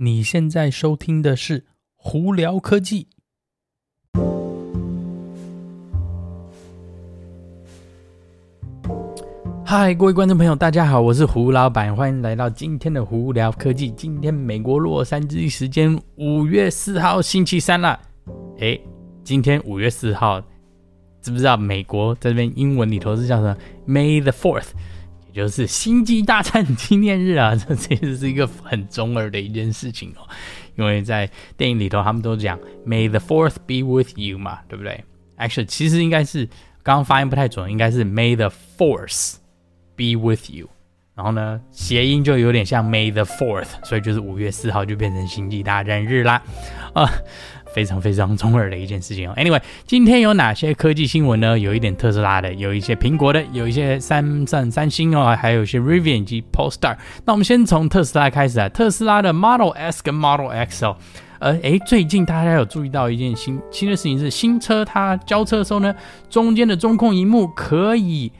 [0.00, 1.64] 你现在收听的是
[1.96, 3.08] 胡聊科技。
[9.66, 13.90] 嗨，各位观众朋友，大家好，我是胡老板，欢迎来到今天的胡聊科技。
[13.90, 17.98] 今天美国洛杉矶时间五月四号星期三了。
[18.58, 18.80] 诶，
[19.24, 20.40] 今天五月四号，
[21.20, 23.56] 知不知道美国在这边英文里头是叫什么
[23.88, 24.68] ？May the Fourth。
[25.32, 30.26] 也就是星际大战纪念日啊， 这其实是一个很中二的一件事情哦，
[30.76, 35.04] 因为在电影里头他们都讲 May the Fourth be with you 嘛，对不对
[35.36, 36.46] ？Actually，其实应该是
[36.82, 39.36] 刚刚发音不太准，应该是 May the Force
[39.96, 40.68] be with you，
[41.18, 46.40] 然后呢，谐音就有点像 May the Fourth，所以就是五月四号就变成星际大战日啦，
[46.94, 47.10] 啊。
[47.74, 49.34] 非常非常中二的一件事情哦。
[49.36, 51.56] Anyway，今天有哪些科技新闻呢？
[51.56, 56.96] 有一点特斯拉的，有一些苹果的，有一些三三三星哦，还有一些 Rivian 及 Polestar。
[57.26, 58.70] 那我们先从特斯拉开始啊。
[58.70, 60.96] 特斯拉的 Model S 跟 Model X 哦，
[61.40, 65.94] 呃，诶，最近大家有注意到一件新新的事情是，新车它交车的时候呢，
[66.30, 68.32] 中间的中控荧幕可以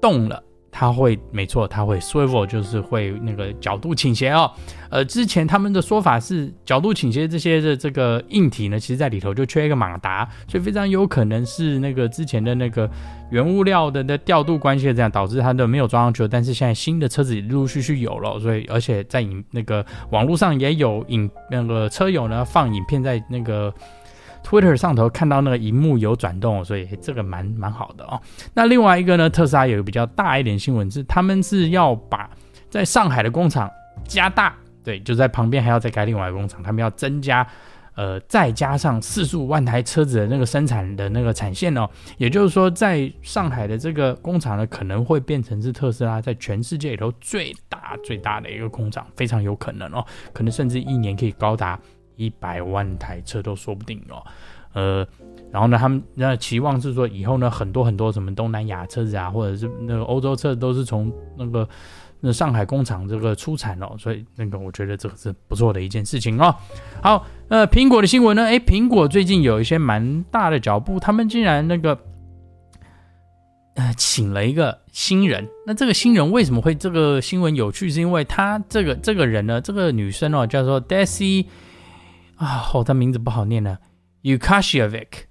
[0.00, 0.40] 动了。
[0.72, 4.50] 它会没错，它会 swivel，就是会那个角度倾斜哦。
[4.88, 12.90] 呃，之前他们的说法是角度倾斜这些的这个硬体呢，其实在里头就缺一个马达，所以非常有可能是那个之前的那个
[13.30, 16.26] 原物料的那调度关系这样导致它的没有装上去。
[16.26, 23.72] 但是现在新的车子陆陆续续有了，所以而且在影那个网络上也有影那个车友呢放影片在那个。
[24.42, 28.20] Twitter 上头看到那个荧幕有转动，所以这个蛮蛮好的哦。
[28.54, 32.28] 那另外一个呢，特斯拉有个比较大一点新闻是，他们是要把
[32.68, 33.70] 在上海的工厂
[34.04, 37.46] 加大，对，就在旁边还要再盖另外一个工厂，他们要增加，
[37.94, 41.88] 呃，再加上四十五万台车子的那个生产的那个产线哦。
[42.16, 51.78] 也就是说，在上海的这个工厂呢，可能会变成是特斯拉在全世界里头最大最大的一个工厂，非常有可能哦，可能甚至一年可以高达。
[52.20, 54.22] 一百万台车都说不定哦，
[54.74, 55.06] 呃，
[55.50, 61.66] 然后呢，他们那期望是说以后呢，很多很多什么东南亚车子啊，或者是那个欧洲车都是从那个
[62.20, 66.54] 那上海工厂这个出产哦，所以那个我觉得这个是不错的一件事情哦。
[67.02, 71.98] 好，呃，苹果的新闻呢，诶，苹果最近有一些蛮大的脚步，他们竟然那个
[73.76, 77.88] 呃请了一个新人，那这个新人为什么会这个新闻有趣？
[77.88, 81.46] 是因为他这个这个人呢，这个女生哦，叫做 Daisy。
[82.40, 83.76] 啊，哦，他名字不好念呢
[84.22, 85.24] ，Yukashevich，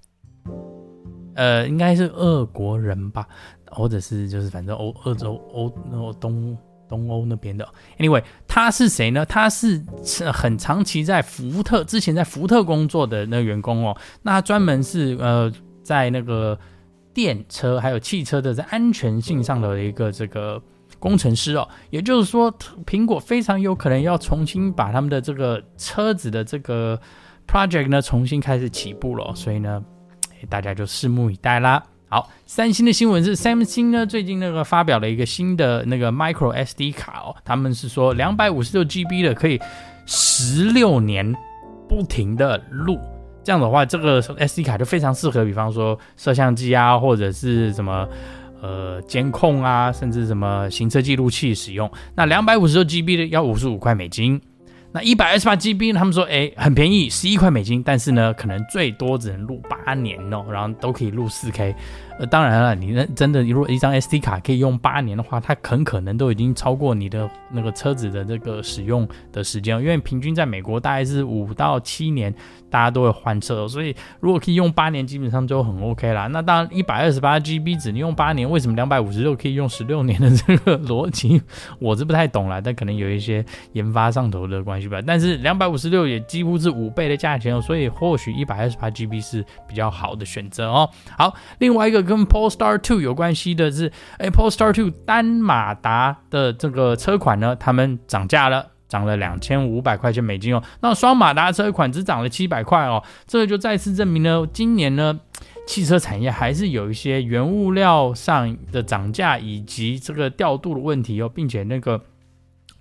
[1.34, 3.26] 呃，应该是俄国人吧，
[3.68, 6.56] 或者是就是反正欧、欧洲、欧那东
[6.88, 7.68] 东欧那边的。
[7.98, 9.26] Anyway，他是谁呢？
[9.26, 9.84] 他是
[10.32, 13.96] 很长期在福特，之前在福特工作的那个员工哦。
[14.22, 16.56] 那专门是呃，在那个
[17.12, 20.62] 电车还有汽车的在安全性上的一个这个。
[21.00, 22.52] 工程师哦，也就是说，
[22.86, 27.00] 苹果非常有可能要重新把他们的这个车子的这个
[27.48, 29.82] project 呢重新开始起步了，所以呢，
[30.50, 31.82] 大家就拭目以待啦。
[32.10, 39.58] 好，三星的新闻是，三星呢最近那个发表了一个新的那个 micro SD 卡哦，他们是说两百五十六 GB 的可以
[40.04, 41.34] 十六年
[41.88, 42.98] 不停的录，
[43.42, 48.06] 这样的话，这个 SD 卡就非常适合，比方说摄像机啊，或者是什么。
[48.60, 54.40] 呃，监控啊，甚至什么行车记录器使用，那两百五十六 GB 的要五十五块美金，
[54.92, 61.74] 那一百二十八 GB，他们说，哎，很便宜，十一块美金，但是呢，可能最多只能录八年哦，然后都可以录四 K。
[62.18, 72.34] 呃，当然了，你那真的如果一张 SD 卡可以用八年的话，它很可能都已经超过你的那个车子的这个使用的时间，因为平均在美国大概是五到七年，
[72.68, 76.26] 大家都会换车，所以如果可以用八年，基本上就很 OK 啦。
[76.26, 81.40] 那当然，一百二十八 GB 只能用八年，为什么两百五十六可以用十六年的这个逻辑，
[81.78, 83.42] 我是不太懂啦，但可能有一些
[83.72, 85.00] 研发上头的关系吧。
[85.06, 90.90] 但是两百五十六也几乎是五倍的价钱哦，所以或许一百二十八 GB 是比较好的选择哦。
[91.16, 92.00] 好，另外一个。
[92.10, 100.62] 跟 Polestar 2有关系的是，哎，Polestar 2单马达的这个车款呢，他们涨价了，涨了两千五百块钱美金哦。
[100.80, 105.20] 那双马达车款只涨了七百块哦，这个就再次证明呢，今年呢，
[105.68, 112.02] 汽车产业还是有一些原物料上的涨价以及这个调度的问题哦，并且那个。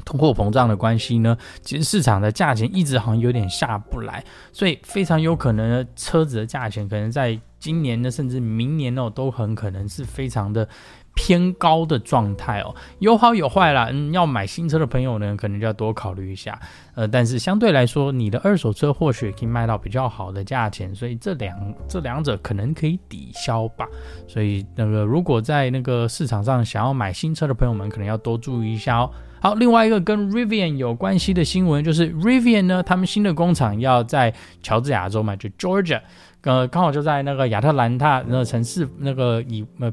[0.05, 10.67] 通货膨胀的关系呢，其实市场的价钱一直好像有点下不来，所以非常有可能呢，车子的价钱可能在今年呢，甚至明年哦，都很可能是非常的
[11.13, 12.73] 偏高的状态哦。
[12.99, 16.57] 有好有坏啦，嗯，要买新车的朋友呢，可能就要多考虑一下。
[16.95, 23.85] 呃，但是相对来说，你的二手车或许可以卖到比较好的价钱，所以这两这两者可能可以抵消吧。
[24.25, 29.11] 所以那个如果在那个市场上想要买新车的朋友们，可能要多注意一下哦。
[29.41, 36.01] 好，另外一个跟 Rivian 有关系的新闻就是 Rivian 呢，他们新的工厂要在乔治亚州嘛，就 Georgia，
[36.41, 39.91] 呃，刚好就在那个亚特兰大那个城市那个以呃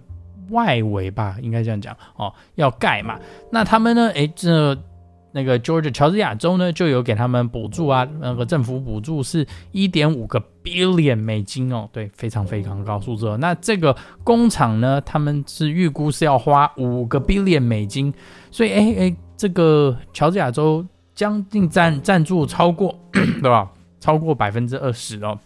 [0.50, 3.18] 外围吧，应该这样讲哦，要盖嘛。
[3.50, 4.76] 那他们呢，诶，这。
[5.36, 13.36] 那个 Georgia 乔治亚州呢，就有给他们补助啊，那个政府补助是一点五个 billion 美金哦，对，非常非常高数字哦。
[13.38, 13.94] 那这个
[14.24, 18.10] 工厂呢，他们是预估是要花五个 billion 美金，
[18.50, 20.82] 所以哎哎，这个乔治亚州
[21.14, 23.70] 将近占赞助超过 对吧？
[24.00, 25.38] 超过百分之二十哦。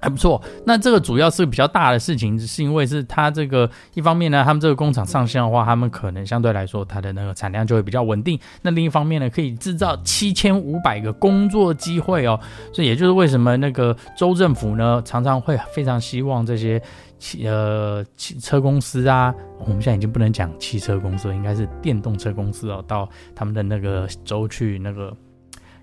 [0.00, 8.38] 还不错，那这个主要是比较大的事情，是因为是它这个一方面呢，他们这个工厂上线的话，他们可能相对来说它的那个产量就会比较稳定。
[8.62, 12.40] 那另一方面呢，可以制造七千五百个工作机会哦，
[12.72, 16.80] 所以也就是为什么那个州政府呢，常常会非常希望这些
[17.18, 25.14] 汽呃汽车公司啊，我们现在已经不能讲汽车公司了，应该是电动车公司哦，到他们的那个州去那个。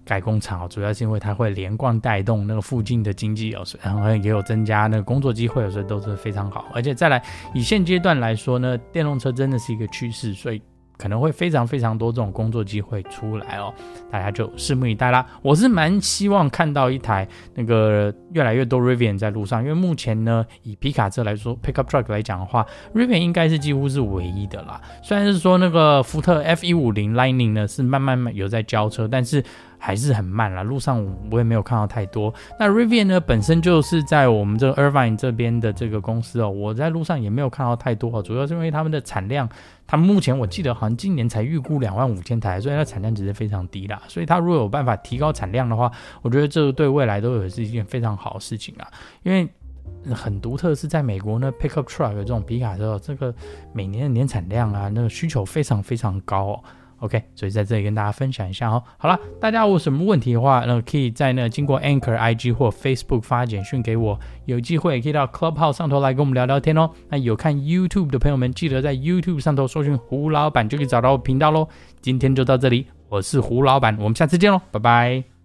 [0.08, 6.66] 改工厂哦，主要是因为它会连贯带动那个附近的经济哦，然后也有增加那个工作机会，所以都是非常好。
[6.74, 7.22] 而且再来，
[7.54, 10.62] 以现阶段来说呢，电动车真的是一个趋势，所以。
[11.00, 13.72] 可能会非常非常多这种工作机会出来哦，
[14.10, 15.24] 大家就拭目以待啦。
[15.44, 22.66] 我是蛮希望看到一台那个越来越多 Rivian 在路上，因为目前呢，以皮卡车来说，Pickup Truck 来讲的话
[22.96, 24.82] ，Rivian 应该是几乎是唯一的啦。
[25.04, 29.44] 虽然是说那个福特 F150 Lining 呢是慢慢有在交车，但是
[29.78, 30.64] 还是很慢啦。
[30.64, 32.34] 路上我也没有看到太多。
[32.60, 39.50] 那 Rivian 呢本身就是在我们这个 Irvine 这边的这个公司哦，我在路上也没有看到太多哦，主要是因为他们的产量。
[39.90, 44.02] 他们目前我记得好像今年才预估两万五千台，所以它产量其实非常低啦。
[44.10, 45.90] 所以它如果有办法提高产量的话，
[46.22, 48.88] 我觉得这对未来都有是一件非常好的事情啊。
[49.24, 49.48] 因为
[50.14, 53.34] 很独特是在美国呢，pickup truck 这种皮卡车，这个
[53.72, 56.64] 每年的年产量啊，那个需求非常非常高哦。
[57.00, 58.84] OK，所以在这里跟大家分享一下哦。
[58.98, 64.20] 好了，大家有什么问题的话，那可以在那经过 Anchor IG 或 Facebook 发简讯给我。
[64.46, 66.90] 有机会可以到 Clubhouse 上头来跟我们聊聊天哦。
[67.10, 71.68] 那有看 YouTube 的朋友们，记得在 YouTube 上头搜寻胡老板就可以找到我频道喽。
[72.02, 75.37] 今天就到这里，我是胡老板，我们下次见喽，拜拜。